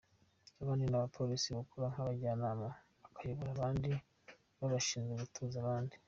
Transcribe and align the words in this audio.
Abandi 0.61 0.83
ni 0.85 0.97
abapolisi 0.97 1.47
bakora 1.57 1.85
nk’abajyanama, 1.91 2.67
abayobora 3.07 3.49
abandi 3.53 3.89
n’abashinzwe 4.57 5.13
gutoza 5.21 5.57
abandi. 5.63 5.95